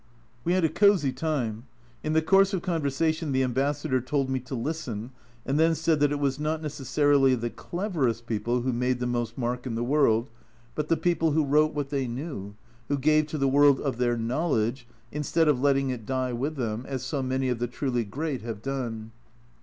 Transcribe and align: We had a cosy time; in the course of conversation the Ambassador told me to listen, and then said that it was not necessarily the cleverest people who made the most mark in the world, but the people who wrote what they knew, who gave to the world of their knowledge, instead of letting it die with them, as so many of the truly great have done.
We 0.43 0.53
had 0.53 0.63
a 0.65 0.69
cosy 0.69 1.11
time; 1.11 1.67
in 2.01 2.13
the 2.13 2.23
course 2.23 2.55
of 2.55 2.63
conversation 2.63 3.33
the 3.33 3.43
Ambassador 3.43 4.01
told 4.01 4.31
me 4.31 4.39
to 4.39 4.55
listen, 4.55 5.11
and 5.45 5.59
then 5.59 5.75
said 5.75 5.99
that 5.99 6.11
it 6.11 6.19
was 6.19 6.39
not 6.39 6.59
necessarily 6.59 7.35
the 7.35 7.51
cleverest 7.51 8.25
people 8.25 8.61
who 8.61 8.73
made 8.73 8.99
the 8.99 9.05
most 9.05 9.37
mark 9.37 9.67
in 9.67 9.75
the 9.75 9.83
world, 9.83 10.31
but 10.73 10.87
the 10.87 10.97
people 10.97 11.33
who 11.33 11.45
wrote 11.45 11.75
what 11.75 11.91
they 11.91 12.07
knew, 12.07 12.55
who 12.87 12.97
gave 12.97 13.27
to 13.27 13.37
the 13.37 13.47
world 13.47 13.79
of 13.79 13.99
their 13.99 14.17
knowledge, 14.17 14.87
instead 15.11 15.47
of 15.47 15.61
letting 15.61 15.91
it 15.91 16.07
die 16.07 16.33
with 16.33 16.55
them, 16.55 16.83
as 16.87 17.03
so 17.03 17.21
many 17.21 17.47
of 17.49 17.59
the 17.59 17.67
truly 17.67 18.03
great 18.03 18.41
have 18.41 18.63
done. 18.63 19.11